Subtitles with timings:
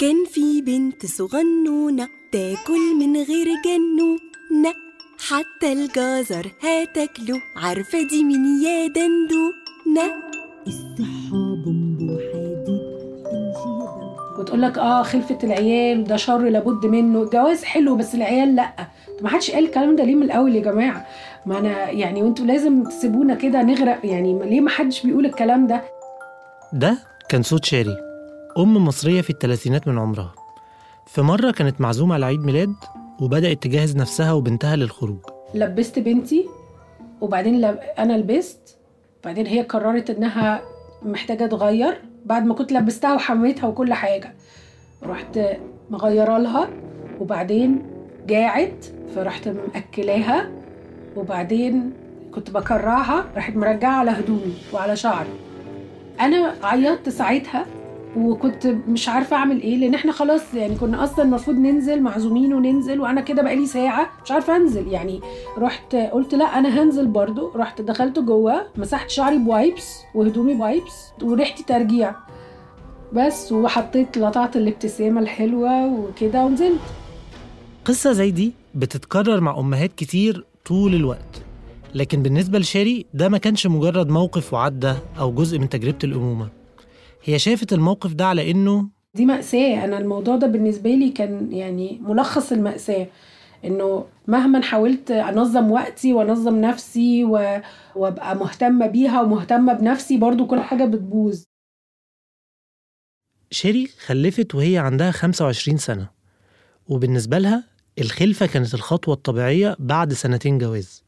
[0.00, 4.74] كان في بنت صغنونة تاكل من غير جنونة.
[5.28, 7.40] حتى الجزر هتاكله.
[7.56, 10.14] عارفة دي مين يا دندونة؟
[10.66, 12.78] الصحة بومبو حديد
[14.38, 17.22] وتقول لك آه خلفة العيال ده شر لابد منه.
[17.22, 18.72] الجواز حلو بس العيال لأ.
[19.18, 21.06] طب ما حدش قال الكلام ده ليه من الأول يا جماعة؟
[21.46, 24.00] ما أنا يعني وأنتوا لازم تسيبونا كده نغرق.
[24.06, 25.82] يعني ليه ما حدش بيقول الكلام ده؟
[26.72, 28.07] ده كان صوت شاري.
[28.58, 30.34] أم مصرية في الثلاثينات من عمرها.
[31.06, 32.74] في مرة كانت معزومة على عيد ميلاد
[33.20, 35.18] وبدأت تجهز نفسها وبنتها للخروج.
[35.54, 36.48] لبست بنتي
[37.20, 37.78] وبعدين لب...
[37.98, 38.78] أنا لبست
[39.24, 40.62] بعدين هي قررت إنها
[41.02, 44.34] محتاجة تغير بعد ما كنت لبستها وحميتها وكل حاجة.
[45.02, 45.40] رحت
[45.90, 46.68] مغيرة لها
[47.20, 47.82] وبعدين
[48.26, 50.50] جاعت فرحت مأكلاها
[51.16, 51.92] وبعدين
[52.34, 55.30] كنت بكرعها راحت مرجعة على هدومي وعلى شعري.
[56.20, 57.66] أنا عيطت ساعتها
[58.16, 63.00] وكنت مش عارفة أعمل إيه لأن إحنا خلاص يعني كنا أصلا المفروض ننزل معزومين وننزل
[63.00, 64.88] وأنا كده بقالي ساعة مش عارفة أنزل.
[64.88, 65.20] يعني
[65.58, 67.52] رحت قلت لا أنا هنزل برضو.
[67.56, 70.92] رحت دخلت جوه مسحت شعري ب wipes وهدومي ب wipes
[71.22, 72.14] وريحتي ترجيع.
[73.12, 76.80] بس وحطيت لطعت الابتسامة الحلوة وكده ونزلت.
[77.84, 81.42] قصة زي دي بتتكرر مع أمهات كتير طول الوقت.
[81.94, 86.57] لكن بالنسبة لشاري ده ما كانش مجرد موقف وعدى أو جزء من تجربة الأمومة.
[87.28, 89.84] هي شافت الموقف ده على إنه دي مأساة.
[89.84, 93.06] أنا الموضوع ده بالنسبة لي كان يعني ملخص المأساة
[93.64, 97.60] إنه مهما حاولت أنظم وقتي وأنظم نفسي و...
[97.96, 101.42] وأبقى مهتمة بيها ومهتمة بنفسي برضو كل حاجة بتبوظ.
[103.50, 106.08] شيري خلفت وهي عندها 25 سنة
[106.88, 107.64] وبالنسبة لها
[107.98, 111.04] الخلفة كانت الخطوة الطبيعية بعد سنتين جواز.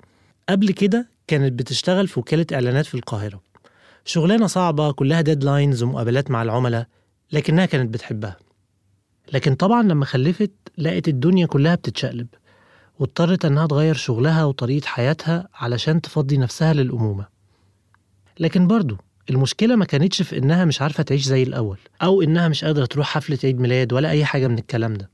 [0.48, 3.49] قبل كده كانت بتشتغل في وكالة إعلانات في القاهرة.
[4.04, 6.86] شغلانة صعبة كلها deadlines ومقابلات مع العملاء
[7.32, 8.36] لكنها كانت بتحبها.
[9.32, 12.26] لكن طبعا لما خلفت لقت الدنيا كلها بتتشقلب
[12.98, 17.26] واضطرت إنها تغير شغلها وطريقة حياتها علشان تفضي نفسها للأمومة.
[18.40, 18.96] لكن برضو
[19.30, 23.06] المشكلة ما كانتش في إنها مش عارفة تعيش زي الأول أو إنها مش قادرة تروح
[23.06, 25.10] حفلة عيد ميلاد ولا أي حاجة من الكلام ده.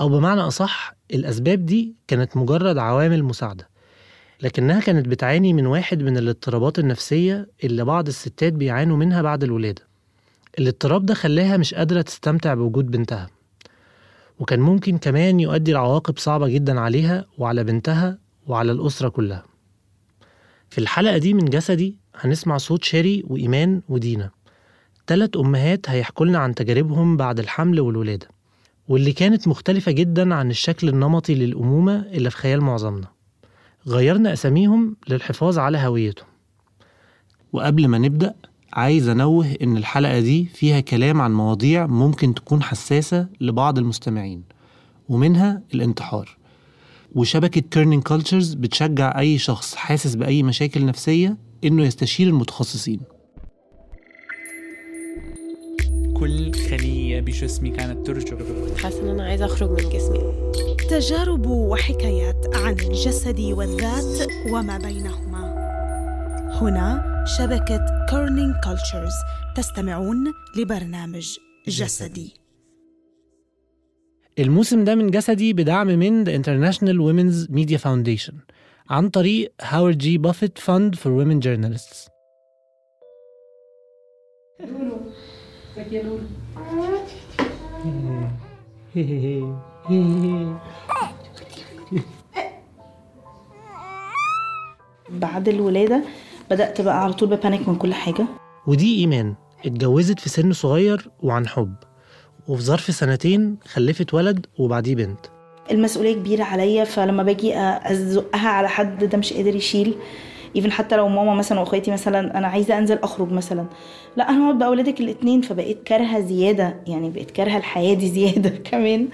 [0.00, 3.68] أو بمعنى أصح الأسباب دي كانت مجرد عوامل مساعدة.
[4.42, 9.82] لكنها كانت بتعاني من واحد من الاضطرابات النفسية اللي بعض الستات بيعانوا منها بعد الولادة.
[10.58, 13.30] الاضطراب ده خلاها مش قادرة تستمتع بوجود بنتها.
[14.38, 19.42] وكان ممكن كمان يؤدي لعواقب صعبة جدا عليها وعلى بنتها وعلى الأسرة كلها.
[20.70, 24.30] في الحلقة دي من جسدي هنسمع صوت شيري وإيمان ودينا.
[25.06, 28.28] تلات أمهات هيحكوا لنا عن تجاربهم بعد الحمل والولادة
[28.88, 33.13] واللي كانت مختلفة جدا عن الشكل النمطي للأمومة اللي في خيال معظمنا.
[33.88, 36.26] غيرنا أساميهم للحفاظ على هويتهم.
[37.52, 38.34] وقبل ما نبدأ
[38.72, 44.42] عايز أنوه إن الحلقة دي فيها كلام عن مواضيع ممكن تكون حساسة لبعض المستمعين
[45.08, 46.36] ومنها الانتحار.
[47.14, 53.00] وشبكة Kerning Cultures بتشجع أي شخص حاسس بأي مشاكل نفسية إنه يستشير المتخصصين.
[56.14, 56.52] كل
[57.14, 58.82] خلية بجسمي كانت ترجف.
[58.82, 60.18] حاسة إن أنا عايزة أخرج من جسمي.
[60.90, 65.54] تجارب وحكايات عن الجسد والذات وما بينهما.
[66.60, 69.12] هنا شبكة Kerning Cultures
[69.56, 71.36] تستمعون لبرنامج
[71.68, 72.34] جسدي.
[74.38, 78.34] الموسم ده من جسدي بدعم من The International Women's Media Foundation
[78.90, 80.18] عن طريق Howard G.
[80.18, 80.94] Buffett Fund
[95.10, 96.02] بعد الولادة
[96.50, 98.26] بدأت بقى على طول ب panic من كل حاجة.
[98.66, 99.34] ودي إيمان
[99.66, 101.74] اتجوزت في سن صغير وعن حب
[102.48, 105.20] وفي ظرف سنتين خلفت ولد وبعديه بنت.
[105.70, 109.94] المسؤولية كبيرة عليا فلما باجي أزقها على حد ده مش قادر يشيل.
[110.56, 113.64] even حتى لو ماما مثلا وأخواتي مثلا أنا عايزة أنزل أخرج مثلا.
[114.16, 119.08] لا أنا هقعد باولادك الاثنين فبقيت كارهة زيادة يعني بقيت كارهة الحياة دي زيادة كمان.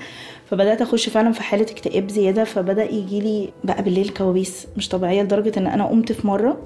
[0.50, 5.22] فبدأت أخش فعلا في حالة اكتئاب زيادة فبدأ يجي لي بقى بالليل كوابيس مش طبيعية
[5.22, 6.58] لدرجة إن أنا قمت في مرة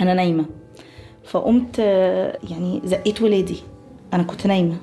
[0.00, 0.44] أنا نايمة.
[1.24, 1.78] فقمت
[2.50, 3.56] يعني زقيت ولادي.
[4.14, 4.76] أنا كنت نايمة.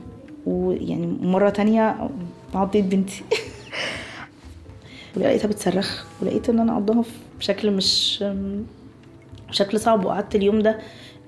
[0.46, 2.10] ويعني مرة تانية
[2.56, 3.24] عضيت بنتي.
[5.18, 7.04] ولقيتها بتصرخ ولقيت إن أنا عضها
[7.40, 8.24] بشكل مش
[9.50, 10.80] بشكل صعب وقعدت اليوم ده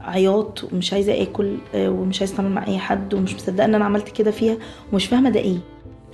[0.01, 3.86] عياط ومش عايزة آكل آه، ومش عايزة أتعامل مع أي حد ومش مصدقة إن أنا
[3.86, 4.57] عملت كده فيها
[4.94, 5.57] ومش فاهمة ده إيه.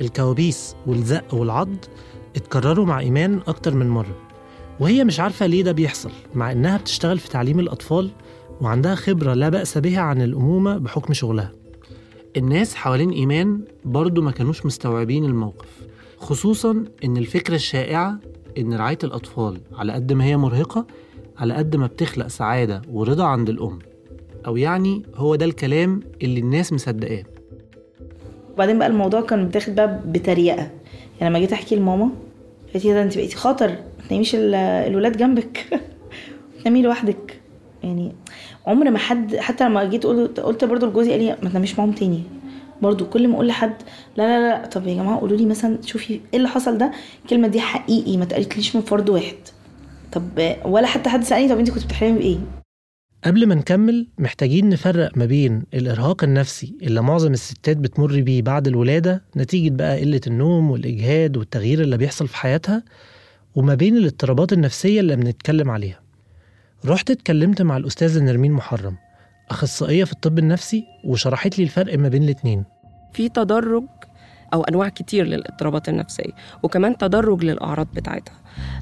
[0.02, 1.70] الكوابيس والزق والعض
[2.36, 4.16] اتكرروا مع إيمان أكتر من مرة
[4.80, 8.10] وهي مش عارفة ليه ده بيحصل مع إنها بتشتغل في تعليم الأطفال
[8.62, 11.52] وعندها خبرة لا بأس بها عن الأمومة بحكم شغلها.
[12.38, 15.68] الناس حوالين إيمان برضو ما كانوش مستوعبين الموقف
[16.18, 18.20] خصوصا إن الفكرة الشائعة
[18.58, 20.86] إن رعاية الأطفال على قد ما هي مرهقة
[21.38, 23.80] على قد ما بتخلق سعادة ورضا عند الأم.
[24.48, 27.24] أو يعني هو ده الكلام اللي الناس مصدقاه.
[28.54, 30.72] وبعدين بقى الموضوع كان بتاخد بقى بتريقة.
[31.22, 32.10] يعني لما جيت أحكي لماما
[32.74, 35.66] قالت ده انت بقيتي خطر ما تناميش ال- الولاد جنبك.
[36.64, 37.40] تنامي لوحدك.
[37.84, 38.16] يعني
[38.68, 41.92] عمر ما حد حتى لما جيت قلت قلت برضو لجوزي قال لي ما تناميش معاهم
[41.92, 42.24] تاني.
[42.82, 43.74] برضو كل ما أقول لحد
[44.18, 46.92] لا لا لا طب يا جماعة قولوا لي مثلا شوفي إيه اللي حصل ده؟
[47.24, 49.36] الكلمة دي حقيقي ما اتقالتليش من فرد واحد.
[50.16, 52.38] طب ولا حتى حد سألني طب انت كنت بتحلمي بإيه؟
[53.24, 58.68] قبل ما نكمل محتاجين نفرق ما بين الإرهاق النفسي اللي معظم الستات بتمر بيه بعد
[58.68, 62.84] الولادة نتيجة بقى قلة النوم والإجهاد والتغيير اللي بيحصل في حياتها
[63.56, 66.00] وما بين الاضطرابات النفسية اللي بنتكلم عليها.
[66.86, 68.96] رحت اتكلمت مع الأستاذة نرمين محرم
[69.50, 72.64] أخصائية في الطب النفسي وشرحت لي الفرق ما بين الاتنين.
[73.14, 73.84] في تدرج
[74.54, 76.32] أو أنواع كتير للاضطرابات النفسية
[76.64, 78.36] وكمان تدرج للأعراض بتاعتها.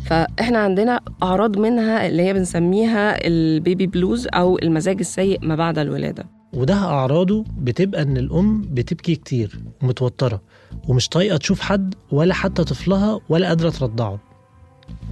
[0.06, 6.26] فإحنا عندنا أعراض منها اللي هي بنسميها البيبي بلوز أو المزاج السيء ما بعد الولادة.
[6.54, 10.42] وده أعراضه بتبقى إن الأم بتبكي كتير ومتوترة
[10.88, 14.20] ومش طايقة تشوف حد ولا حتى طفلها ولا قادرة ترضعه.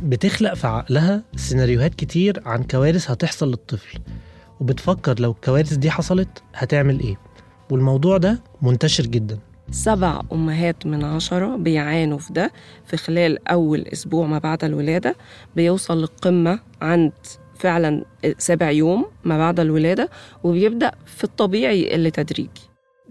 [0.03, 4.00] بتخلق في عقلها سيناريوهات كتير عن كوارث هتحصل للطفل
[4.59, 7.18] وبتفكر لو الكوارث دي حصلت هتعمل إيه.
[7.71, 9.38] والموضوع ده منتشر جدا.
[9.71, 12.51] سبع أمهات من عشرة بيعانوا في ده
[12.85, 15.15] في خلال أول أسبوع ما بعد الولادة
[15.56, 17.12] بيوصل للقمة عند
[17.56, 18.06] فعلا
[18.38, 20.09] سابع يوم ما بعد الولادة
[20.44, 22.62] وبيبدأ في الطبيعي اللي تدريجي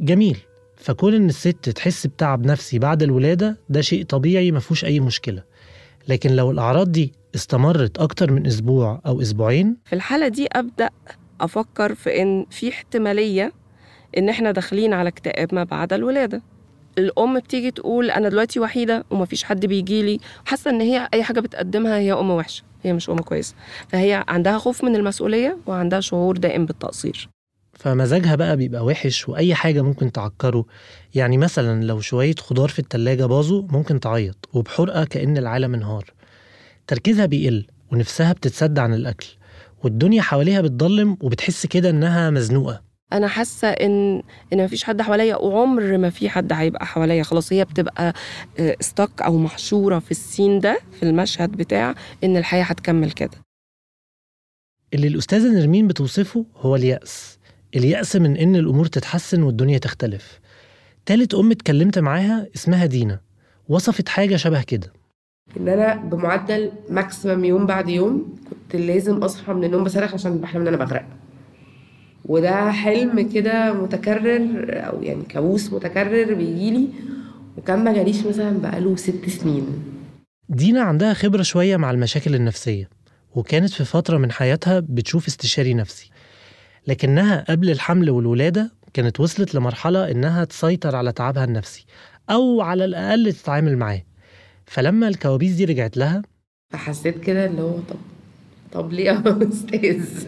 [0.01, 0.37] جميل.
[0.77, 5.43] فكون إن الست تحس بتعب نفسي بعد الولادة ده شيء طبيعي مفهوش أي مشكلة.
[6.09, 10.91] لكن لو الأعراض دي استمرت أكتر من أسبوع أو أسبوعين؟ في الحالة دي أبدأ
[11.41, 13.53] أفكر في إن في احتمالية
[14.19, 16.43] إن إحنا داخلين على اكتئاب ما بعد الولادة.
[16.99, 21.99] الأم بتيجي تقول أنا دلوقتي وحيدة ومفيش حد بيجيلي حاسة إن هي أي حاجة بتقدمها
[21.99, 23.55] هي أم وحشة هي مش أم كويسة.
[23.89, 27.29] فهي عندها خوف من المسؤولية وعندها شعور دائم بالتقصير.
[27.75, 30.65] فمزاجها بقى بيبقى وحش وأي حاجة ممكن تعكره.
[31.15, 36.05] يعني مثلا لو شوية خضار في التلاجة باظوا ممكن تعيط وبحرقة كأن العالم انهار.
[36.87, 39.27] تركيزها بيقل ونفسها بتتسد عن الأكل
[39.85, 42.90] والدنيا حواليها بتضلم وبتحس كده إنها مزنوقة.
[43.13, 44.23] أنا حاسة إن
[44.53, 47.23] إن مفيش حد حواليا وعمر ما في حد هيبقى حواليا.
[47.23, 48.13] خلاص هي بتبقى
[48.59, 51.95] استك أو محشورة في السين ده في المشهد بتاع
[52.25, 53.31] إن الحياة هتكمل كده.
[54.95, 57.39] اللي الأستاذة نرمين بتوصفه هو اليأس.
[57.77, 60.41] اليأس من إن الأمور تتحسن والدنيا تختلف.
[61.07, 63.21] تالت أم اتكلمت معاها اسمها دينا.
[63.69, 64.93] وصفت حاجة شبه كده.
[65.57, 70.63] إن أنا بمعدل ماكسيمم يوم بعد يوم كنت لازم أصحى من النوم بصرخ عشان بحلم
[70.63, 71.05] ان أنا بغرق.
[72.25, 76.89] وده حلم كده متكرر أو يعني كابوس متكرر بيجيلي
[77.59, 79.67] وكان ما جاليش مثلا بقاله ست سنين.
[80.49, 82.89] دينا عندها خبرة شوية مع المشاكل النفسية
[83.35, 86.11] وكانت في فترة من حياتها بتشوف استشاري نفسي.
[86.87, 91.87] لكنها قبل الحمل والولادة كانت وصلت لمرحلة إنها تسيطر على تعبها النفسي
[92.31, 94.03] أو على الأقل تتعامل معاه.
[94.67, 96.23] فلما الكوابيس دي رجعت لها
[96.73, 97.97] فحسيت كده اللي هو طب
[98.73, 100.25] طب ليه يا أستاذ؟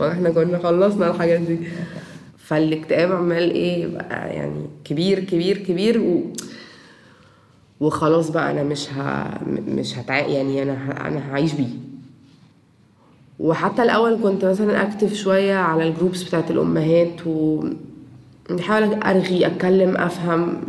[0.00, 1.58] وإحنا كنا خلصنا الحاجات دي.
[2.38, 6.22] فالاكتئاب عمال إيه بقى يعني كبير كبير كبير و...
[7.80, 9.24] وخلاص بقى أنا مش ه...
[9.68, 10.18] مش هتع...
[10.18, 11.06] يعني أنا ه...
[11.08, 11.68] أنا هعيش بيه.
[13.38, 17.64] وحتى الأول كنت مثلا اكتف شوية على الجروبس بتاعت الأمهات و
[18.50, 20.60] بحاول أرغي أتكلم أفهم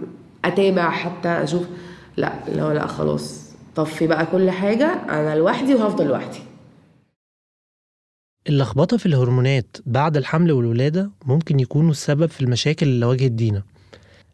[0.45, 1.63] أتابع حتى أشوف.
[2.17, 4.85] لا لا لا خلاص طفي بقى كل حاجة.
[5.09, 6.39] أنا لوحدي وهفضل لوحدي.
[8.50, 13.63] اللخبطة في الهرمونات بعد الحمل والولادة ممكن يكونوا السبب في المشاكل اللي واجهت دينا.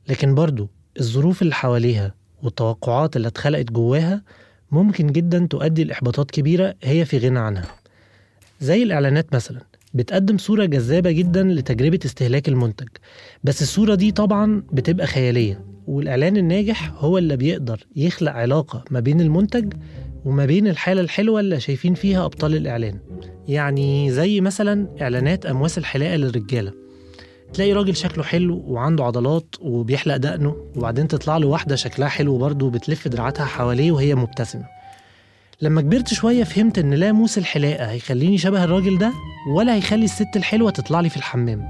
[0.09, 4.21] لكن برضو الظروف اللي حواليها والتوقعات اللي اتخلقت جواها
[4.71, 7.65] ممكن جدا تؤدي لإحباطات كبيرة هي في غنى عنها.
[8.61, 9.61] زي الإعلانات مثلا
[9.93, 12.87] بتقدم صورة جذابة جدا لتجربة استهلاك المنتج.
[13.43, 19.21] بس الصورة دي طبعا بتبقى خيالية والإعلان الناجح هو اللي بيقدر يخلق علاقة ما بين
[19.21, 19.73] المنتج
[20.27, 22.99] وما بين الحالة الحلوة اللي شايفين فيها أبطال الإعلان.
[23.47, 26.73] يعني زي مثلا إعلانات أمواس الحلاقة للرجالة.
[27.53, 32.65] تلاقي راجل شكله حلو وعنده عضلات وبيحلق دقنه وبعدين تطلع له واحدة شكلها حلو برضه
[32.65, 34.65] وبتلف دراعاتها حواليه وهي مبتسمة.
[35.61, 39.13] لما كبرت شوية فهمت إن لا موس الحلاقة هيخليني شبه الراجل ده
[39.53, 41.65] ولا هيخلي الست الحلوة تطلع لي في الحمام.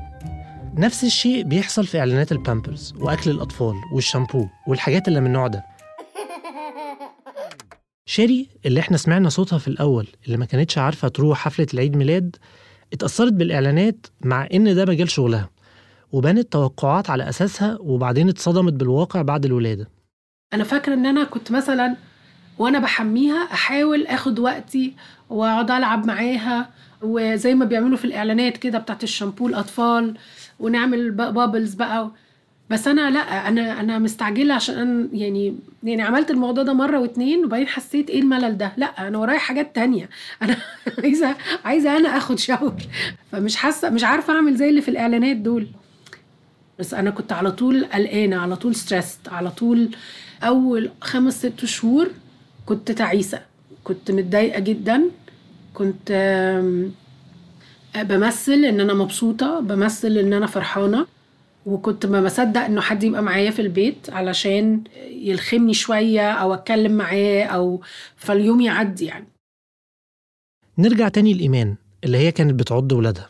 [0.76, 5.77] نفس الشيء بيحصل في إعلانات البامبرز وأكل الأطفال والشامبو والحاجات اللي من النوع ده.
[8.10, 12.36] شيري اللي إحنا سمعنا صوتها في الأول اللي ما كانتش عارفة تروح حفلة العيد ميلاد
[12.94, 15.50] اتأثرت بالإعلانات مع إن ده مجال شغلها
[16.12, 19.90] وبنت توقعات على أساسها وبعدين اتصدمت بالواقع بعد الولادة.
[20.54, 21.96] أنا فاكرة إن أنا كنت مثلا
[22.60, 24.94] وأنا بحميها أحاول آخد وقتي
[25.30, 26.70] وأقعد ألعب معاها
[27.02, 30.18] وزي ما بيعملوا في الإعلانات كده بتاعت الشامبو الأطفال
[30.60, 32.12] ونعمل بابلز بقى
[32.70, 37.68] بس أنا لأ أنا أنا مستعجلة عشان يعني يعني عملت الموضوع ده مرة واتنين وبعدين
[37.68, 40.10] حسيت إيه الملل ده؟ لأ أنا ورايا حاجات تانية.
[40.42, 40.58] أنا
[41.04, 42.76] عايزة عايزة أنا آخد شاور
[43.32, 45.68] فمش حاسة مش عارفة أعمل زي اللي في الإعلانات دول.
[46.80, 49.90] بس أنا كنت على طول قلقانة على طول ستريسد على طول
[50.44, 52.10] أول خمس ست شهور
[52.66, 53.42] كنت تعيسة.
[53.84, 55.04] كنت متضايقة جدا.
[55.74, 56.12] كنت
[57.96, 61.06] بمثل إن أنا مبسوطة بمثل إن أنا فرحانة.
[61.68, 67.44] وكنت ما بصدق إنه حد يبقى معايا في البيت علشان يلخمني شوية أو أتكلم معاه
[67.44, 67.82] أو
[68.16, 69.28] فاليوم يعدي يعني.
[70.78, 73.30] نرجع تاني لإيمان اللي هي كانت بتعض ولادها.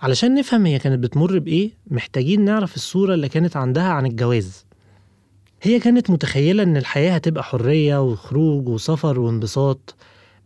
[0.00, 4.66] علشان نفهم هي كانت بتمر بإيه محتاجين نعرف الصورة اللي كانت عندها عن الجواز.
[5.62, 9.94] هي كانت متخيلة إن الحياة هتبقى حرية وخروج وسفر وانبساط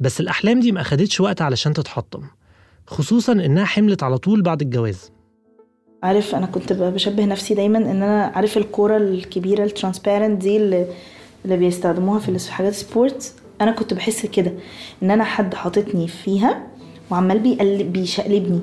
[0.01, 2.23] بس الأحلام دي ما أخدتش وقت علشان تتحطم
[2.87, 5.12] خصوصا إنها حملت على طول بعد الجواز.
[6.03, 10.87] عارف أنا كنت بشبه نفسي دايما إن أنا عارف الكورة الكبيرة الترانسبيرنت دي اللي,
[11.45, 14.53] اللي بيستخدموها في حاجات سبورت أنا كنت بحس كده
[15.03, 16.67] إن أنا حد حاططني فيها
[17.11, 18.61] وعمال بيقلب بيشقلبني.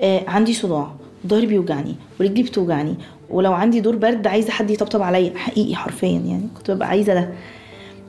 [0.00, 0.90] آه عندي صداع
[1.26, 2.94] ظهري بيوجعني ورجلي بتوجعني
[3.30, 6.48] ولو عندي دور برد عايزة حد يطبطب عليا حقيقي حرفيا يعني.
[6.56, 7.28] كنت ببقى عايزة ده.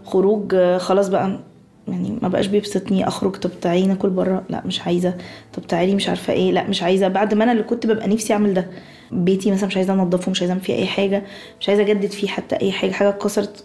[0.05, 1.39] خروج آه، خلاص بقى
[1.88, 4.44] يعني ما بقاش بيبسطني اخرج طب تعالي ناكل بره.
[4.50, 5.18] لا مش عايزة.
[5.54, 6.51] طب تعالي مش عارفة إيه.
[6.51, 7.08] لا مش عايزة.
[7.08, 8.68] بعد ما أنا اللي كنت ببقى نفسي اعمل ده.
[9.12, 11.24] بيتي مثلا مش عايزة انضفه مش عايزة اعمل فيه اي حاجة
[11.60, 12.92] مش عايزة اجدد فيه حتى اي حاجة.
[12.92, 13.63] حاجة اتكسرت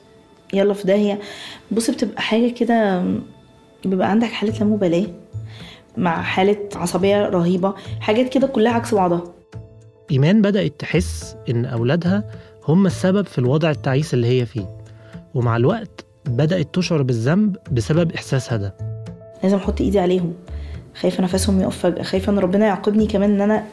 [0.53, 1.21] يلا في داهية.
[1.71, 3.05] بص بتبقى حاجة كده
[3.85, 5.07] بيبقى عندك حالة لا مبالاة
[5.97, 7.75] مع حالة عصبية رهيبة.
[8.01, 9.25] حاجات كده كلها عكس بعضها.
[10.11, 12.25] إيمان بدأت تحس إن أولادها
[12.69, 14.69] هم السبب في الوضع التعيس اللي هي فيه.
[15.35, 18.75] ومع الوقت بدأت تشعر بالذنب بسبب إحساسها ده
[19.43, 20.35] لازم أحط إيدي عليهم.
[21.01, 22.03] خايفة نفسهم يقف فجأة.
[22.03, 23.65] خايفة إن ربنا يعاقبني كمان إن أنا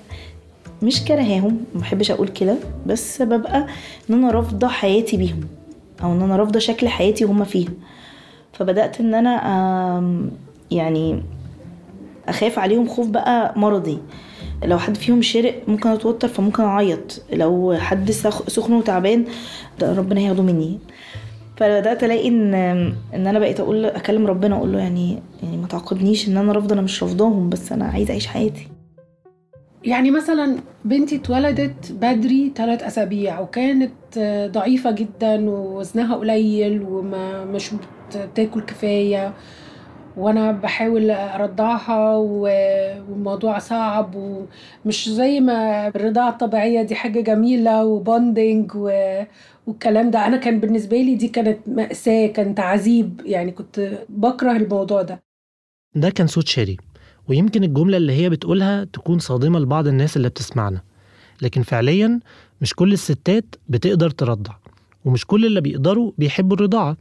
[0.84, 2.56] مش كرهاهم ما بحبش أقول كده.
[2.86, 3.68] بس ببقى
[4.10, 5.40] إن أنا رافضة حياتي بيهم.
[6.04, 7.70] أو إن أنا رافضة شكل حياتي وهم فيها
[8.54, 9.30] فبدأت إن أنا
[9.98, 10.32] آم،
[10.72, 11.24] يعني
[12.28, 14.00] أخاف عليهم خوف بقى مرضي.
[14.64, 17.24] لو حد فيهم شرق ممكن أتوتر فممكن أعيط.
[17.34, 19.26] لو حد سخ- سخن وتعبان
[19.82, 20.80] ربنا هياخده مني.
[21.58, 22.54] فبدأت ألاقي إن
[23.14, 26.74] إن أنا بقيت أقول أكلم ربنا أقول له يعني يعني ما تعاقبنيش إن أنا رافضة
[26.74, 28.68] أنا مش رافضاهم بس أنا عايزة أعيش حياتي.
[29.84, 33.92] يعني مثلا بنتي اتولدت بدري ثلاث أسابيع وكانت
[34.54, 37.72] ضعيفة جدا ووزنها قليل وما مش
[38.16, 39.34] بتاكل كفاية
[40.18, 48.72] وأنا بحاول أرضعها والموضوع صعب ومش زي ما الرضاعة الطبيعية دي حاجة جميلة وبوندنج
[49.68, 50.28] والكلام ده.
[50.28, 55.24] أنا كان بالنسبة لي دي كانت مأساة كانت عذيب يعني كنت بكره الموضوع ده.
[55.96, 56.78] ده كان صوت شيري
[57.30, 60.82] ويمكن الجملة اللي هي بتقولها تكون صادمة لبعض الناس اللي بتسمعنا.
[61.42, 62.20] لكن فعليا
[62.62, 64.54] مش كل الستات بتقدر ترضع
[65.06, 66.98] ومش كل اللي بيقدروا بيحبوا الرضاعة.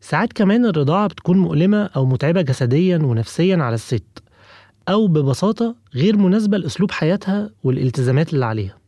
[0.00, 4.22] ساعات كمان الرضاعة بتكون مؤلمة أو متعبة جسديا ونفسيا على الست
[4.88, 8.79] أو ببساطة غير مناسبة لأسلوب حياتها والالتزامات اللي عليها.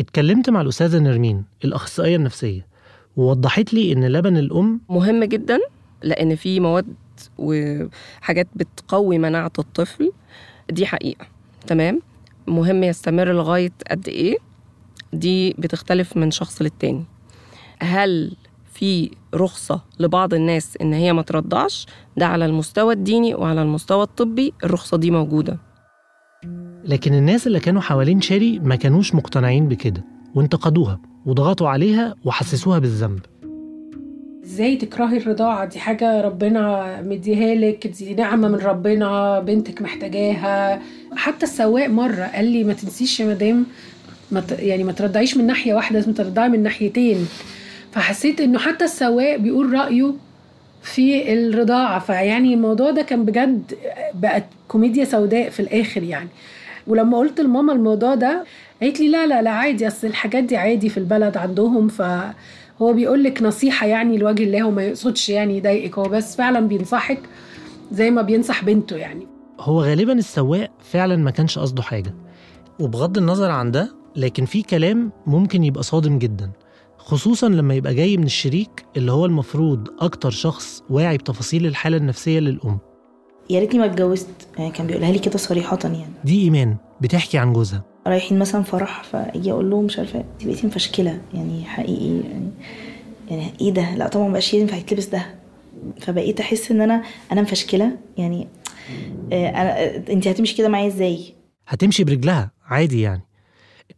[0.00, 2.66] اتكلمت مع الأستاذة نرمين الأخصائية النفسية
[3.16, 5.58] ووضحت لي إن لبن الأم مهم جدا
[6.02, 6.86] لأن في مواد
[7.38, 10.12] وحاجات بتقوي مناعة الطفل.
[10.70, 11.26] دي حقيقة
[11.66, 12.00] تمام؟
[12.46, 14.36] مهم يستمر لغاية قد إيه؟
[15.12, 17.04] دي بتختلف من شخص للتاني.
[17.82, 18.36] هل
[18.72, 24.52] في رخصة لبعض الناس إن هي ما ترضعش؟ ده على المستوى الديني وعلى المستوى الطبي
[24.64, 25.58] الرخصة دي موجودة.
[26.90, 30.04] لكن الناس اللي كانوا حوالين شيري ما كانوش مقتنعين بكده
[30.34, 33.18] وانتقدوها وضغطوا عليها وحسسوها بالذنب.
[34.44, 40.82] إزاي تكرهي الرضاعة؟ دي حاجة ربنا مديها لك دي نعمة من ربنا بنتك محتاجاها.
[41.16, 43.66] حتى السواق مرة قال لي ما تنسيش يا مدام
[44.30, 44.42] ما.
[44.58, 47.28] يعني ما ترضعيش من ناحية واحدة لازم ترضعي من ناحيتين.
[47.92, 50.12] فحسيت إنه حتى السواق بيقول رأيه
[50.82, 53.74] في الرضاعة فيعني الموضوع ده كان بجد
[54.14, 56.28] بقت كوميديا سوداء في الآخر يعني.
[56.86, 58.44] ولما قلت لماما الموضوع ده
[58.82, 63.24] قالت لي لا لا لا عادي أصل الحاجات دي عادي في البلد عندهم فهو بيقول
[63.24, 67.18] لك نصيحة يعني لوجه الله وما يقصدش يعني يضايقك هو بس فعلا بينصحك
[67.92, 69.26] زي ما بينصح بنته يعني.
[69.60, 72.14] هو غالبا السواق فعلا ما كانش قصده حاجة
[72.80, 76.50] وبغض النظر عن ده لكن في كلام ممكن يبقى صادم جدا
[76.98, 82.40] خصوصا لما يبقى جاي من الشريك اللي هو المفروض أكتر شخص واعي بتفاصيل الحالة النفسية
[82.40, 82.78] للأم.
[83.50, 84.48] يا ريتني ما اتجوزت.
[84.58, 86.12] يعني كان بيقولها لي كده صريحة يعني.
[86.24, 87.82] دي إيمان بتحكي عن جوزها.
[88.06, 92.50] رايحين مثلا فرح فأجي أقول لهم مش عارفة انت بقيتي مفشكلة يعني حقيقي يعني.
[93.30, 95.26] يعني إيه ده؟ لا طبعا مبقاش ينفع يتلبس ده.
[96.00, 97.02] فبقيت أحس إن أنا
[97.32, 98.48] أنا مفشكلة يعني.
[99.32, 101.34] آه، أنا انت هتمشي كده معايا إزاي؟
[101.68, 103.22] هتمشي برجلها عادي يعني.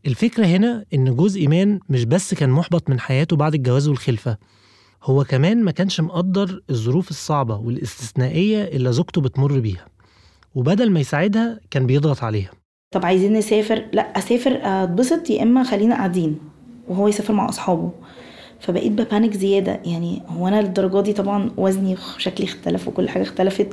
[0.07, 4.37] الفكرة هنا إن جوز إيمان مش بس كان محبط من حياته بعد الجواز والخلفة.
[5.05, 9.87] هو كمان ما كانش مقدر الظروف الصعبة والاستثنائية اللي زوجته بتمر بيها
[10.55, 12.51] وبدل ما يساعدها كان بيضغط عليها.
[12.95, 16.39] طب عايزين نسافر؟ لا أسافر اتبسط يا إما خلينا قاعدين
[16.89, 17.91] وهو يسافر مع أصحابه.
[18.61, 23.69] فبقيت ببانك زيادة يعني هو أنا للدرجة دي طبعا وزني وشكلي اختلف وكل حاجة اختلفت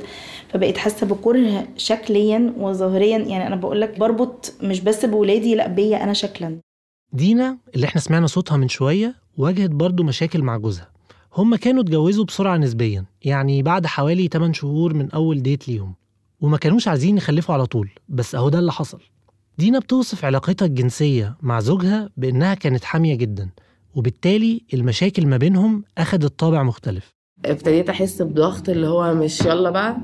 [0.48, 3.18] فبقيت حاسة بكره شكليا وظاهريا.
[3.18, 6.58] يعني أنا بقول لك بربط مش بس بولادي لا بيا أنا شكلا.
[7.12, 10.90] دينا اللي إحنا سمعنا صوتها من شوية واجهت برضو مشاكل مع جوزها.
[11.36, 15.94] هما كانوا اتجوزوا بسرعة نسبيا يعني بعد حوالي 8 شهور من أول ديت ليهم.
[16.40, 19.00] وما كانوش عايزين يخلفوا على طول بس أهو ده اللي حصل.
[19.58, 23.50] دينا بتوصف علاقتها الجنسية مع زوجها بإنها كانت حامية جدا
[23.94, 27.14] وبالتالي المشاكل ما بينهم أخدت طابع مختلف.
[27.44, 29.96] ابتديت أحس بضغط اللي هو مش يلا بقى؟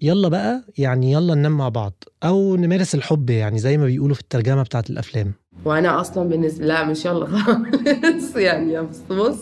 [0.00, 4.20] يلا بقى يعني يلا ننام مع بعض أو نمارس الحب يعني زي ما بيقولوا في
[4.20, 5.32] الترجمة بتاعت الأفلام.
[5.64, 9.38] وأنا أصلا بالنسبة لا مش يلا خالص يعني بص بص.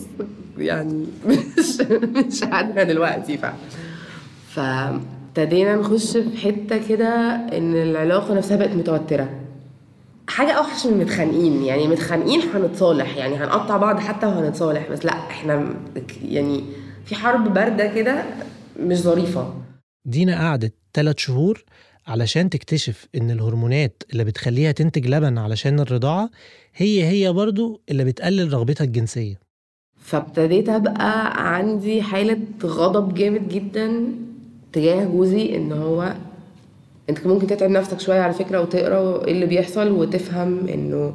[0.59, 1.81] يعني مش
[2.27, 3.47] مش قادره دلوقتي ف
[4.55, 9.31] فابتدينا نخش في حتة كده إن العلاقة نفسها بقت متوترة.
[10.29, 15.75] حاجة أوحش من متخانقين يعني متخانقين هنتصالح يعني هنقطع بعض حتى وهنتصالح بس لأ إحنا
[16.25, 16.65] يعني
[17.05, 18.25] في حرب باردة كده
[18.81, 19.55] مش ظريفة.
[20.05, 21.65] دينا قعدت 3 شهور
[22.07, 26.31] علشان تكتشف إن الهرمونات اللي بتخليها تنتج لبن علشان الرضاعة
[26.75, 29.52] هي هي برضو اللي بتقلل رغبتها الجنسية.
[30.03, 34.05] فابتديت أبقى عندي حالة غضب جامد جدا
[34.73, 36.15] تجاه جوزي إن هو
[37.11, 41.15] أنت ممكن تتعب نفسك شوية على فكرة وتقرأ إيه اللي بيحصل وتفهم إنه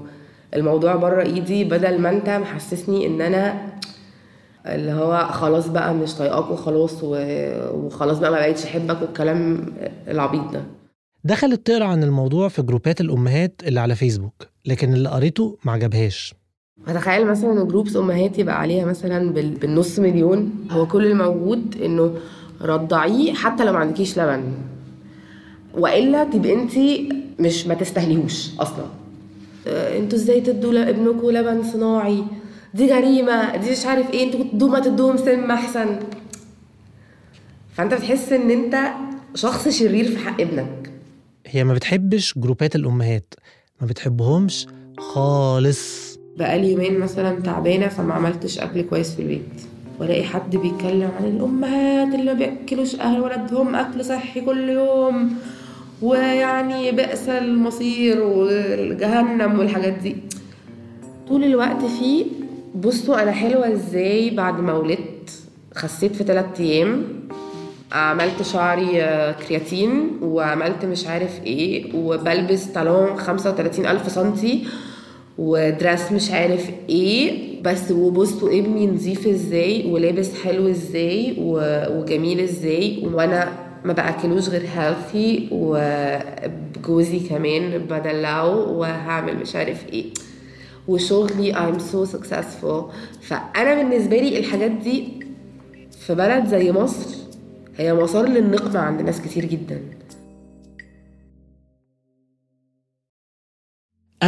[0.53, 3.67] الموضوع بره إيدي بدل ما أنت محسسني إن أنا
[4.65, 9.65] اللي هو خلاص بقى مش طايقاك وخلاص وخلاص بقى ما بقتش أحبك والكلام
[10.07, 10.63] العبيط ده.
[11.23, 16.35] دخلت تقرأ عن الموضوع في جروبات الأمهات اللي على فيسبوك لكن اللي قريته ما عجبهاش.
[16.85, 20.51] فتخيل مثلا جروبس أمهات يبقى عليها مثلا بال- بالنص مليون.
[20.71, 22.13] هو كل الموجود إنه
[22.61, 24.43] رضعيه حتى لو ما عندكيش لبن.
[25.77, 26.71] وإلا تبقى أنت
[27.39, 28.85] مش ما تستاهليهوش أصلا.
[29.67, 32.23] آه، أنتوا إزاي تدوا لابنكم لبن صناعي؟
[32.73, 35.99] دي جريمه دي مش عارف إيه أنتوا كنتوا ما تدوهم سم أحسن.
[37.73, 38.75] فأنت بتحس إن أنت
[39.35, 40.91] شخص شرير في حق ابنك.
[41.47, 43.33] هي ما بتحبش جروبات الأمهات.
[43.81, 44.67] ما بتحبهمش
[44.99, 46.06] خالص.
[46.37, 49.41] بقالي يومين مثلا تعبانة فما عملتش أكل كويس في البيت.
[49.99, 55.33] وألاقي حد بيتكلم عن الأمهات اللي ما بيأكلوش أهل ولادهم أكل صحي كل يوم
[56.01, 60.15] ويعني بئس المصير والجهنم والحاجات دي.
[61.27, 62.25] طول الوقت فيه
[62.75, 65.31] بصوا أنا حلوة إزاي بعد ما ولدت.
[65.75, 67.03] خسيت في ثلاثة أيام.
[67.91, 74.63] عملت شعري آه، كيراتين وعملت مش عارف إيه وبلبس طالون 35 ألف سنتي.
[75.37, 81.35] ودرس مش عارف إيه بس وبصوا ابني نظيف إزاي ولابس حلو إزاي
[81.89, 83.49] وجميل إزاي وأنا
[83.85, 90.05] ما باكلوش غير healthy وجوزي كمان بدلعه وهعمل مش عارف إيه.
[90.87, 92.83] وشغلي I'm so successful.
[93.21, 95.03] فأنا بالنسبة لي الحاجات دي
[96.05, 97.15] في بلد زي مصر
[97.77, 99.81] هي مسار للنقمة عند ناس كتير جدا.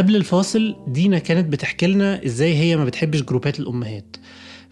[0.00, 4.16] قبل الفاصل دينا كانت بتحكي لنا إزاي هي ما بتحبش جروبات الأمهات.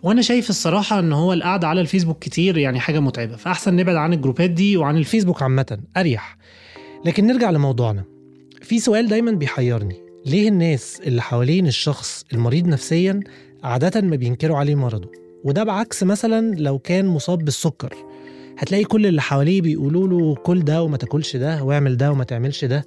[0.02, 3.36] وأنا شايف الصراحة إن هو القعدة على الفيسبوك كتير يعني حاجة متعبة.
[3.36, 5.78] فأحسن نبعد عن الجروبات دي وعن الفيسبوك عامة.
[5.96, 6.38] أريح.
[7.04, 8.04] لكن نرجع لموضوعنا.
[8.62, 9.96] في سؤال دايما بيحيرني.
[10.26, 13.20] ليه الناس اللي حوالين الشخص المريض نفسيا
[13.62, 15.10] عادة ما بينكروا عليه مرضه؟
[15.44, 17.94] وده بعكس مثلا لو كان مصاب بالسكر.
[18.58, 22.64] هتلاقي كل اللي حواليه بيقولوا له كل ده وما تاكلش ده واعمل ده وما تعملش
[22.64, 22.86] ده.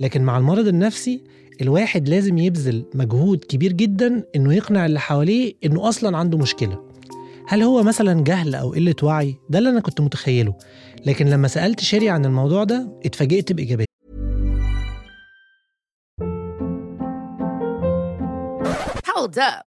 [0.00, 1.20] لكن مع المرض النفسي
[1.60, 6.84] الواحد لازم يبذل مجهود كبير جدا إنه يقنع اللي حواليه إنه أصلا عنده مشكلة.
[7.48, 10.54] هل هو مثلا جهل أو قلة وعي؟ ده اللي أنا كنت متخيله.
[11.06, 13.86] لكن لما سألت شيري عن الموضوع ده اتفاجئت باجابات
[19.06, 19.69] Hold up.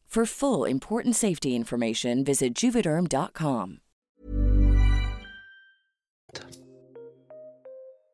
[0.17, 3.79] For full important safety information, visit juvederm.com.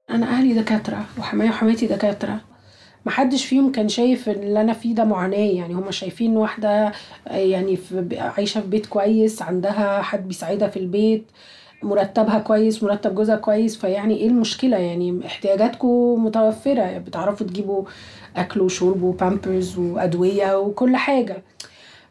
[0.10, 2.40] أنا أهلي دكاترة وحماية وحماتي دكاترة.
[3.06, 6.92] محدش فيهم كان شايف اللي أنا فيه ده معاناه يعني هما شايفين واحدة
[7.28, 11.32] يعني في عايشة في بيت كويس عندها حد بيساعدها في البيت
[11.84, 13.78] مرتبها كويس مرتب جوزها كويس.
[13.78, 16.98] فيعني إيه المشكلة؟ يعني احتياجاتكم متوفرة.
[16.98, 17.84] بتعرفوا تجيبوا
[18.36, 21.44] أكل وشرب وبامبرز وأدوية وكل حاجة.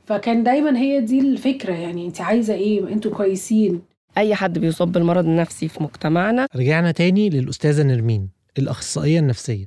[0.07, 3.83] فكان دايما هي دي الفكرة يعني انت عايزة إيه؟ أنتوا كويسين.
[4.19, 6.47] أي حد بيصاب بالمرض النفسي في مجتمعنا.
[6.57, 9.67] رجعنا تاني للأستاذة نرمين الأخصائية النفسية.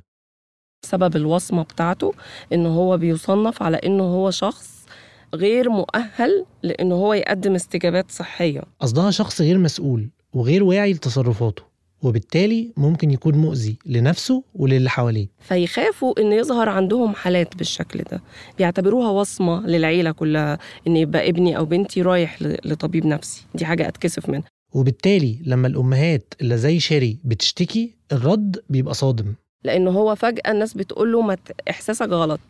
[0.86, 2.12] سبب الوصمة بتاعته
[2.52, 4.86] إن هو بيصنف على انه هو شخص
[5.34, 8.62] غير مؤهل لأنه هو يقدم استجابات صحية.
[8.80, 11.69] قصدها شخص غير مسؤول وغير واعي لتصرفاته.
[12.02, 15.28] وبالتالي ممكن يكون مؤذي لنفسه وللي حواليه.
[15.40, 18.22] فيخافوا إن يظهر عندهم حالات بالشكل ده.
[18.58, 23.44] بيعتبروها وصمة للعيلة كلها إن يبقى ابني أو بنتي رايح لطبيب نفسي.
[23.54, 24.44] دي حاجة أتكسف منها.
[24.72, 29.34] وبالتالي لما الأمهات اللي زي شيري بتشتكي الرد بيبقى صادم.
[29.64, 31.36] لأن هو فجأة الناس بتقول له ما
[31.70, 32.40] إحساسك غلط.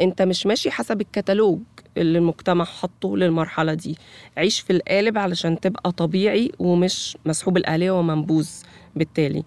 [0.00, 1.58] أنت مش ماشي حسب الكتالوج
[1.96, 3.96] اللي المجتمع حطه للمرحلة دي.
[4.36, 8.48] عيش في القالب علشان تبقى طبيعي ومش مسحوب الآلية ومنبوذ.
[8.96, 9.44] بالتالي.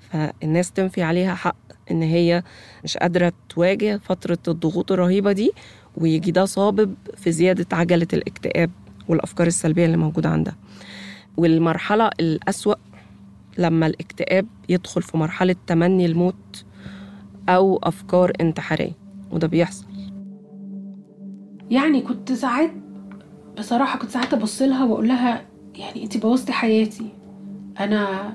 [0.00, 1.56] فالناس تنفي عليها حق
[1.90, 2.42] إن هي
[2.84, 5.52] مش قادرة تواجه فترة الضغوط الرهيبة دي
[5.96, 8.70] ويجي ده صابب في زيادة عجلة الاكتئاب
[9.08, 10.56] والأفكار السلبية اللي موجودة عندها.
[11.36, 12.74] والمرحلة الأسوأ
[13.58, 16.64] لما الاكتئاب يدخل في مرحلة تمني الموت
[17.48, 18.92] أو أفكار انتحارية
[19.30, 19.86] وده بيحصل.
[21.70, 22.70] يعني كنت ساعات
[23.58, 25.44] بصراحة كنت ساعات أبص لها وأقول لها
[25.74, 27.08] يعني انت بوظتي حياتي.
[27.80, 28.32] أنا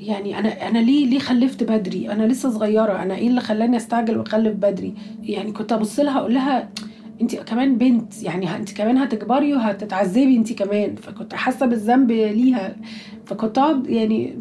[0.00, 4.18] يعني أنا أنا ليه ليه خلفت بدري؟ أنا لسه صغيرة أنا إيه اللي خلاني أستعجل
[4.18, 6.68] وأخلف بدري؟ يعني كنت أبص لها أقول لها
[7.22, 10.94] انت كمان بنت يعني انت كمان هتكبري وهتتعذبي انت كمان.
[10.96, 12.76] فكنت حاسة بالذنب ليها.
[13.26, 14.38] فكنت أقعد يعني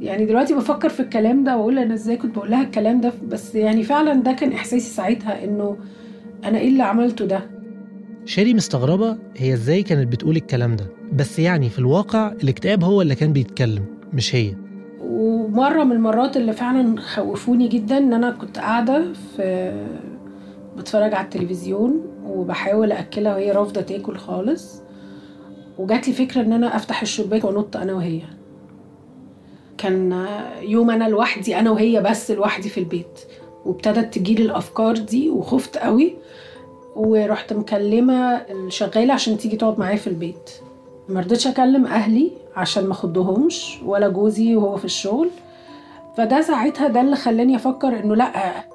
[0.00, 3.54] يعني دلوقتي بفكر في الكلام ده وأقول أنا إزاي كنت بقول لها الكلام ده بس
[3.54, 5.76] يعني فعلا ده كان إحساسي ساعتها إنه
[6.44, 7.40] أنا إيه اللي عملته ده.
[8.24, 13.14] شيري مستغربة هي إزاي كانت بتقول الكلام ده بس يعني في الواقع الاكتئاب هو اللي
[13.14, 14.54] كان بيتكلم مش هي.
[15.04, 19.04] ومرة من المرات اللي فعلا خوفوني جدا إن أنا كنت قاعدة
[19.36, 19.72] في
[20.76, 24.82] بتفرج على التلفزيون وبحاول أكلها وهي رافضة تاكل خالص
[25.78, 28.20] وجات لي فكرة إن أنا أفتح الشباك وأنط أنا وهي.
[29.78, 30.26] كان
[30.62, 33.20] يوم أنا لوحدي أنا وهي بس لوحدي في البيت
[33.64, 36.14] وابتدت تجيلي الأفكار دي وخفت قوي
[36.96, 40.50] ورحت مكلمة الشغالة عشان تيجي تقعد معايا في البيت.
[41.08, 45.30] ما رضيتش أكلم أهلي عشان ما خدهمش ولا جوزي وهو في الشغل.
[46.16, 48.24] فده ساعتها ده اللي خلاني أفكر إنه لأ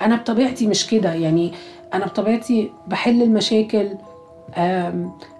[0.01, 1.13] أنا بطبيعتي مش كده.
[1.13, 1.53] يعني
[1.93, 3.87] أنا بطبيعتي بحل المشاكل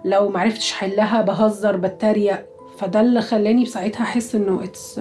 [0.04, 2.46] لو معرفتش حلها بهزر بتريق.
[2.78, 5.00] فده اللي خلاني ساعتها أحس إنه اتس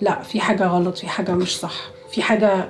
[0.00, 1.74] لأ في حاجة غلط في حاجة مش صح.
[2.10, 2.68] في حاجة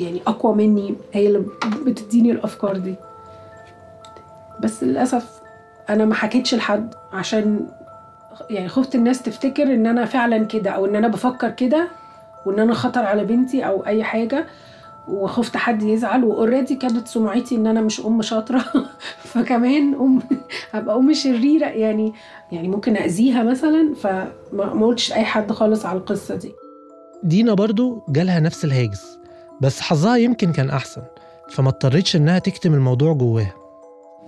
[0.00, 1.44] يعني أقوى مني هي اللي
[1.86, 2.94] بتديني الأفكار دي.
[4.62, 5.37] بس للأسف
[5.90, 7.66] أنا ما حكيتش لحد عشان
[8.50, 11.88] يعني خفت الناس تفتكر إن أنا فعلا كده أو إن أنا بفكر كده
[12.46, 14.46] وإن أنا خطر على بنتي أو أي حاجة
[15.08, 16.24] وخفت حد يزعل.
[16.24, 18.64] واوريدي كانت سمعتي إن أنا مش أم شاطرة.
[19.32, 20.22] فكمان أم
[20.72, 21.66] هبقى أم شريرة.
[21.66, 22.12] يعني
[22.52, 26.52] يعني ممكن أذيها مثلا فما قلتش اي حد خالص على القصة دي.
[27.22, 29.18] دينا برضو جالها نفس الهاجس
[29.60, 31.02] بس حظها يمكن كان أحسن
[31.50, 33.54] فما اضطرتش إنها تكتم الموضوع جواها.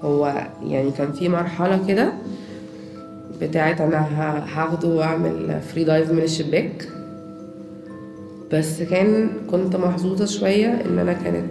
[0.03, 2.13] هو يعني كان في مرحلة كده
[3.43, 4.07] بتاعت أنا
[4.55, 6.89] هاخده وأعمل free dive من الشباك.
[8.53, 11.51] بس كان كنت محظوظة شوية إن أنا كانت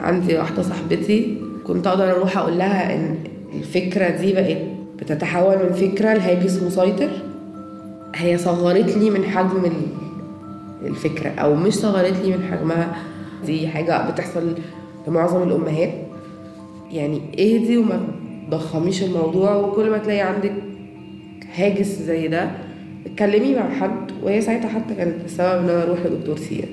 [0.00, 3.18] عندي واحدة صاحبتي كنت أقدر أروح أقول لها إن
[3.54, 4.56] الفكرة دي بقت
[4.98, 7.10] بتتحول من فكرة لهاجس مسيطر.
[8.14, 9.72] هي صغرت لي من حجم
[10.86, 12.96] الفكرة أو مش صغرت لي من حجمها.
[13.46, 14.54] دي حاجة بتحصل
[15.08, 15.94] لمعظم الأمهات.
[16.92, 18.08] يعني اهدي وما
[18.50, 20.52] تضخميش الموضوع وكل ما تلاقي عندك
[21.54, 22.50] هاجس زي ده
[23.06, 24.12] اتكلمي مع حد.
[24.22, 26.68] وهي ساعتها حتى كانت السبب ان أنا أروح لدكتور سيان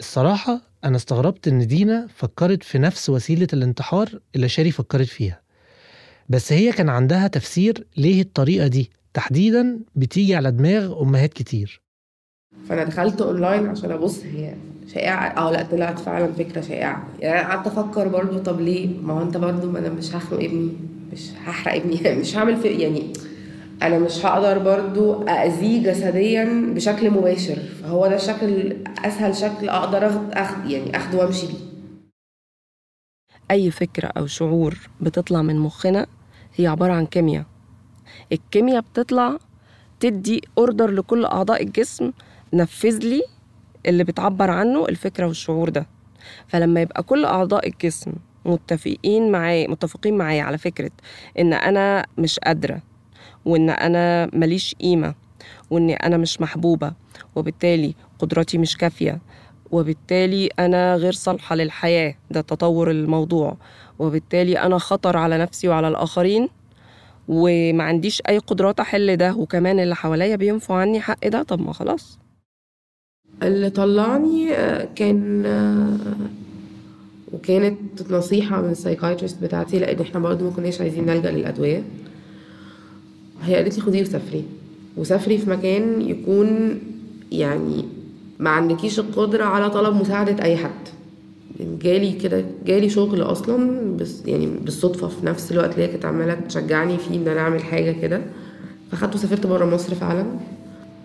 [0.00, 5.40] الصراحة أنا استغربت إن دينا فكرت في نفس وسيلة الانتحار اللي شاري فكرت فيها.
[6.28, 11.83] بس هي كان عندها تفسير ليه الطريقة دي؟ تحديدا بتيجي على دماغ أمهات كتير.
[12.68, 14.54] فأنا دخلت أونلاين عشان أبص هي
[14.94, 17.04] شائعة؟ آه لا طلعت فعلا فكرة شائعة.
[17.20, 20.72] يعني قعدت أفكر برضو طب ليه؟ ما هو أنت برضو ما أنا مش هخنق ابني
[21.12, 22.14] مش هحرق ابني.
[22.20, 23.12] مش هعمل في يعني
[23.82, 27.56] أنا مش هقدر برضو اذيه جسديا بشكل مباشر.
[27.82, 31.54] فهو ده الشكل أسهل شكل أقدر أخد يعني أخده وأمشي بيه.
[33.50, 36.06] أي فكرة أو شعور بتطلع من مخنا
[36.56, 37.44] هي عبارة عن كيمياء.
[38.32, 39.38] الكيمياء بتطلع
[40.00, 42.12] تدي اوردر لكل أعضاء الجسم
[42.54, 43.22] نفذ لي
[43.86, 45.86] اللي بتعبر عنه الفكرة والشعور ده.
[46.48, 48.12] فلما يبقى كل أعضاء الجسم
[48.44, 50.90] متفقين معايا متفقين معايا على فكرة
[51.38, 52.82] إن أنا مش قادرة
[53.44, 55.14] وإن أنا ماليش قيمة
[55.70, 56.92] وإن أنا مش محبوبة
[57.36, 59.20] وبالتالي قدراتي مش كافية
[59.70, 63.56] وبالتالي أنا غير صالحة للحياة ده تطور الموضوع.
[63.98, 66.48] وبالتالي أنا خطر على نفسي وعلى الآخرين
[67.28, 71.72] وما عنديش أي قدرات أحل ده وكمان اللي حواليا بينفوا عني حق ده طب ما
[71.72, 72.18] خلاص.
[73.42, 74.50] اللي طلعني
[74.96, 75.44] كان
[77.32, 77.78] وكانت
[78.10, 81.82] نصيحة من السايكايترست بتاعتي لأن إحنا برضه ما كناش عايزين نلجأ للأدوية.
[83.42, 84.44] هي قالت لي خديه وسافري.
[84.96, 86.78] وسافري في مكان يكون
[87.32, 87.84] يعني
[88.38, 90.70] ما عندكيش القدرة على طلب مساعدة أي حد.
[91.82, 96.34] جالي كده جالي شغل أصلا بس يعني بالصدفة في نفس الوقت اللي هي كانت عمالة
[96.34, 98.20] تشجعني فيه إن أنا أعمل حاجة كده.
[98.92, 100.26] فخدته وسافرت برا مصر فعلا.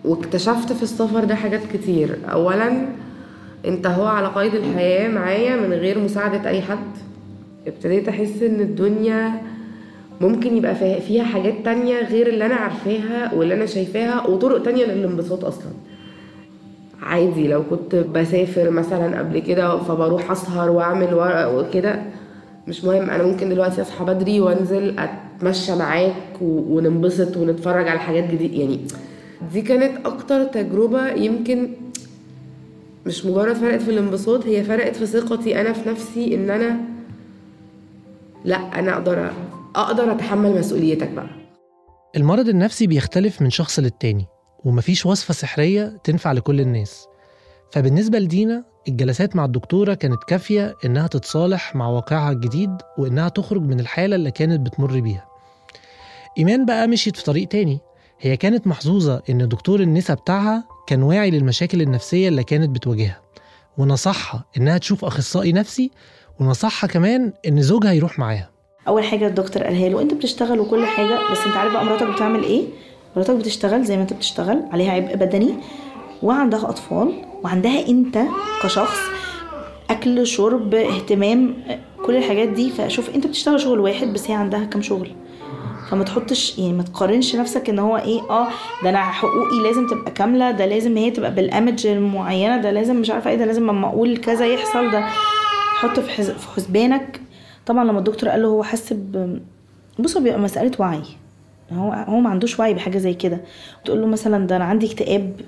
[0.04, 2.18] واكتشفت في السفر ده حاجات كتير.
[2.32, 2.86] أولا
[3.66, 6.78] أنت هو على قيد الحياة معايا من غير مساعدة أي حد.
[7.66, 9.32] ابتديت أحس إن الدنيا
[10.20, 15.44] ممكن يبقى فيها حاجات تانية غير اللي أنا عارفاها واللي أنا شايفاها وطرق تانية للانبساط
[15.44, 15.72] أصلا.
[17.02, 21.08] عادي لو كنت بسافر مثلا قبل كده فبروح أسهر وأعمل
[21.54, 22.02] وكده
[22.68, 23.10] مش مهم.
[23.10, 28.80] أنا ممكن دلوقتي أصحى بدري وأنزل أتمشى معاك وننبسط ونتفرج على حاجات جديدة يعني
[29.52, 31.70] دي كانت أكتر تجربة يمكن
[33.06, 36.80] مش مجرد فرقت في الانبساط هي فرقت في ثقتي أنا في نفسي إن أنا
[38.44, 39.32] لأ أنا أقدر
[39.76, 41.26] أقدر أتحمل مسؤوليتك بقى.
[42.16, 44.26] المرض النفسي بيختلف من شخص للتاني
[44.64, 47.06] ومفيش وصفة سحرية تنفع لكل الناس.
[47.72, 53.80] فبالنسبة لدينا الجلسات مع الدكتورة كانت كافية إنها تتصالح مع واقعها الجديد وإنها تخرج من
[53.80, 55.26] الحالة اللي كانت بتمر بيها.
[56.38, 57.78] إيمان بقى مشيت في طريق تاني.
[58.20, 63.20] هي كانت محظوظة إن دكتور النسا بتاعها كان واعي للمشاكل النفسية اللي كانت بتواجهها.
[63.78, 65.90] ونصحها إنها تشوف أخصائي نفسي
[66.40, 68.50] ونصحها كمان إن زوجها يروح معاها.
[68.88, 72.42] أول حاجة الدكتور قالها له أنت بتشتغل وكل حاجة بس أنت عارف بقى مراتك بتعمل
[72.42, 72.64] إيه؟
[73.16, 75.54] مراتك بتشتغل زي ما أنت بتشتغل عليها عبء بدني
[76.22, 77.12] وعندها أطفال
[77.44, 78.18] وعندها أنت
[78.62, 78.98] كشخص
[79.90, 81.54] أكل شرب اهتمام
[82.06, 85.12] كل الحاجات دي فشوف أنت بتشتغل شغل واحد بس هي عندها كام شغل.
[85.90, 88.48] فما تحطش يعني ما تقارنش نفسك ان هو إيه آه
[88.82, 93.10] ده أنا حقوقي لازم تبقى كاملة ده لازم هي تبقى بالأمج المعينة ده لازم مش
[93.10, 95.06] عارفة إيه ده لازم لما أقول كذا يحصل ده
[95.76, 97.20] حط في حسبانك.
[97.66, 98.94] طبعا لما الدكتور قال له هو حس
[99.98, 101.02] بص بيبقى مسألة وعي.
[101.72, 103.40] هو هو ما عندوش وعي بحاجة زي كده.
[103.84, 105.40] تقول له مثلا ده أنا عندي اكتئاب.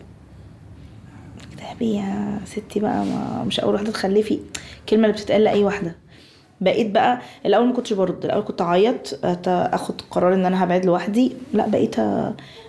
[1.52, 4.38] اكتئاب إيه يا ستي بقى؟ ما مش أول واحدة تخلفي.
[4.81, 5.94] الكلمة اللي بتتقال لأي واحدة.
[6.62, 11.33] بقيت بقى الأول ما كنتش برد الأول كنت أعيط آخد قرار إن أنا هبعد لوحدي.
[11.55, 11.96] لا بقيت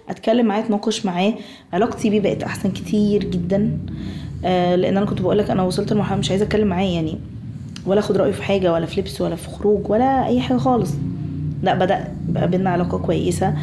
[0.09, 1.33] أتكلم معاه أتناقش معاه.
[1.73, 3.77] علاقتي بيه بقت أحسن كتير جدا
[4.45, 7.17] آه، لأن أنا كنت بقول لك أنا وصلت لمرحلة مش عايزة أتكلم معاه يعني.
[7.85, 10.91] ولا أخد رأيه في حاجة ولا في لبس ولا في خروج ولا أي حاجة خالص.
[11.63, 13.53] لا بدأ بقى بينا علاقة كويسة.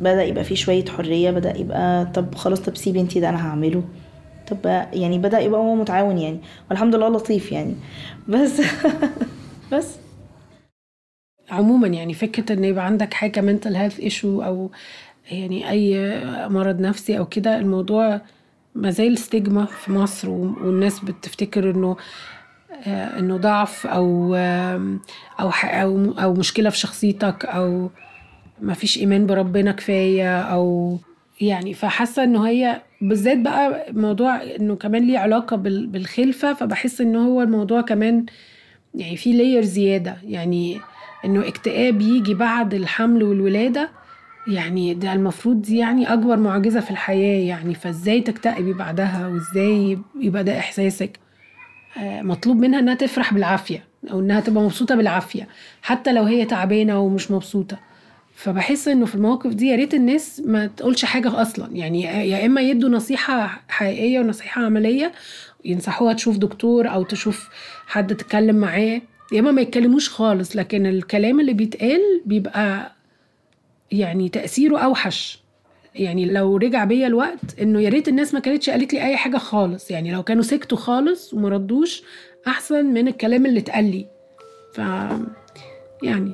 [0.00, 3.82] بدأ يبقى في شوية حرية بدأ يبقى طب خلاص طب سيبي انتي ده أنا هعمله.
[4.50, 6.38] طب يعني بدأ يبقى هو متعاون يعني.
[6.70, 7.74] والحمد لله لطيف يعني.
[8.28, 8.60] بس
[9.72, 9.98] بس.
[11.50, 14.70] عموما يعني فكرة إن يبقى عندك حاجة mental health issue أو
[15.30, 18.20] يعني أي مرض نفسي أو كده الموضوع
[18.74, 21.96] ما زال ستيجما في مصر والناس بتفتكر إنه
[22.86, 24.34] آه، إنه ضعف أو
[25.40, 27.90] أو أو أو مشكلة في شخصيتك أو
[28.60, 30.98] ما فيش إيمان بربنا كفاية أو
[31.40, 31.74] يعني.
[31.74, 37.42] فحاسة إنه هي بالذات بقى موضوع إنه كمان ليه علاقة بال- بالخلفة فبحس إن هو
[37.42, 38.26] الموضوع كمان
[38.96, 40.16] يعني في لاير زيادة.
[40.24, 40.80] يعني
[41.24, 43.90] إنه اكتئاب يجي بعد الحمل والولادة
[44.48, 47.74] يعني ده المفروض دي يعني أكبر معجزة في الحياة يعني.
[47.74, 51.18] فإزاي تكتئبي بعدها؟ وإزاي يبقى ده إحساسك؟
[51.98, 55.48] آه، مطلوب منها إنها تفرح بالعافية أو إنها تبقى مبسوطة بالعافية
[55.82, 57.78] حتى لو هي تعبانة ومش مبسوطة.
[58.34, 61.68] فبحس إنه في المواقف دي يا ريت الناس ما تقولش حاجة أصلا.
[61.72, 65.12] يعني يا إما يدوا نصيحة حقيقية ونصيحة عملية
[65.66, 67.48] ينصحوها تشوف دكتور أو تشوف
[67.86, 69.00] حد تتكلم معاه.
[69.32, 72.92] يا إما ما يتكلموش خالص لكن الكلام اللي بيتقال بيبقى
[73.92, 75.42] يعني تأثيره أوحش.
[75.94, 79.36] يعني لو رجع بيا الوقت إنه يا ريت الناس ما كانتش قالت لي أي حاجة
[79.36, 79.90] خالص.
[79.90, 82.02] يعني لو كانوا سكتوا خالص وما ردوش
[82.46, 84.06] أحسن من الكلام اللي اتقال لي.
[84.72, 84.78] ف
[86.02, 86.32] يعني.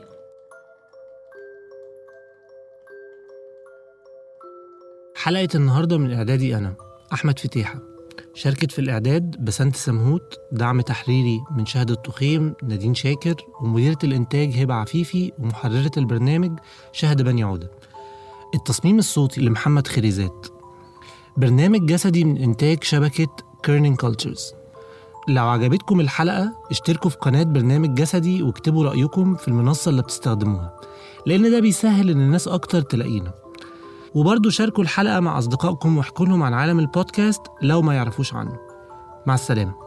[5.17, 6.75] حلقة النهاردة من إعدادي أنا
[7.13, 7.92] أحمد فتيحة.
[8.35, 14.75] شاركت في الإعداد بسنت سمهوت دعم تحريري من شهد التخيم نادين شاكر ومديرة الإنتاج هبة
[14.75, 16.59] عفيفي ومحررة البرنامج
[16.93, 17.71] شهد بني عودة.
[18.55, 20.47] التصميم الصوتي لمحمد خريزات.
[21.37, 23.29] برنامج جسدي من إنتاج شبكة
[23.63, 24.53] Kerning Cultures
[25.29, 30.81] لو عجبتكم الحلقة اشتركوا في قناة برنامج جسدي واكتبوا رأيكم في المنصة اللي بتستخدموها
[31.27, 33.42] لأن ده بيسهل إن الناس أكتر تلاقينا.
[34.15, 38.59] وبرضه شاركوا الحلقة مع أصدقائكم واحكوا لهم عن عالم البودكاست لو ما يعرفوش عنه.
[39.27, 39.82] مع السلامة.